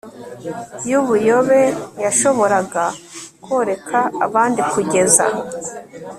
yubuyobe 0.89 1.61
yashoboraga 2.03 2.83
koreka 3.45 3.99
abandi 4.25 4.61
kugeza 4.71 5.25